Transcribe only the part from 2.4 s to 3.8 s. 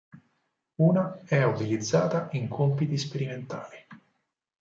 compiti sperimentali.